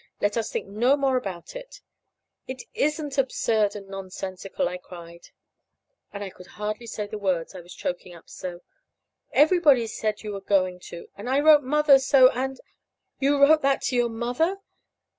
[0.19, 1.79] Let us think no more about it."
[2.47, 5.27] "It isn't absurd and nonsensical!" I cried.
[6.11, 8.61] And I could hardly say the words, I was choking up so.
[9.31, 12.59] "Everybody said you were going to, and I wrote Mother so; and"
[13.19, 14.57] "You wrote that to your mother?"